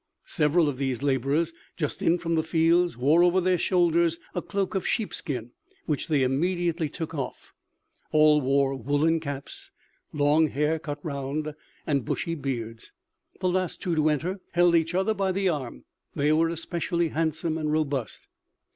Several 0.25 0.67
of 0.67 0.79
these 0.79 1.03
laborers, 1.03 1.53
just 1.77 2.01
in 2.01 2.17
from 2.17 2.33
the 2.33 2.41
fields, 2.41 2.97
wore 2.97 3.21
over 3.23 3.39
their 3.39 3.59
shoulders 3.59 4.17
a 4.33 4.41
cloak 4.41 4.73
of 4.73 4.87
sheep 4.87 5.13
skin, 5.13 5.51
which 5.85 6.07
they 6.07 6.23
immediately 6.23 6.89
took 6.89 7.13
off. 7.13 7.53
All 8.11 8.41
wore 8.41 8.73
woolen 8.73 9.19
caps, 9.19 9.69
long 10.11 10.47
hair 10.47 10.79
cut 10.79 10.97
round, 11.05 11.53
and 11.85 12.03
bushy 12.03 12.33
beards. 12.33 12.93
The 13.41 13.49
last 13.49 13.79
two 13.79 13.93
to 13.93 14.09
enter 14.09 14.39
held 14.53 14.73
each 14.73 14.95
other 14.95 15.13
by 15.13 15.31
the 15.31 15.49
arm; 15.49 15.85
they 16.15 16.33
were 16.33 16.49
especially 16.49 17.09
handsome 17.09 17.55
and 17.59 17.71
robust. 17.71 18.25